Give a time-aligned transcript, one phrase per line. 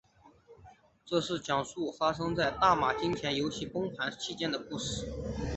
[1.05, 5.07] 这是讲述发生在大马金钱游戏崩盘期间的故事。